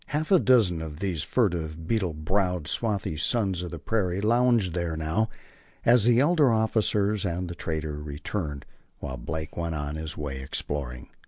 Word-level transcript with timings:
Half 0.07 0.31
a 0.31 0.39
dozen 0.39 0.81
of 0.81 0.97
these 0.99 1.21
furtive, 1.21 1.85
beetle 1.87 2.15
browed, 2.15 2.67
swarthy 2.67 3.17
sons 3.17 3.61
of 3.61 3.69
the 3.69 3.77
prairie 3.77 4.19
lounged 4.19 4.73
there 4.73 4.97
now, 4.97 5.29
as 5.85 6.05
the 6.05 6.19
elder 6.19 6.51
officers 6.51 7.23
and 7.23 7.47
the 7.47 7.53
trader 7.53 8.01
returned, 8.01 8.65
while 8.97 9.17
Blake 9.17 9.55
went 9.55 9.75
on 9.75 9.97
his 9.97 10.17
way, 10.17 10.41
exploring. 10.41 11.09